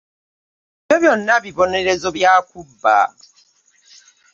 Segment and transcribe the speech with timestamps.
[0.93, 2.97] Ebyo byonna bibonerezo bya kubba?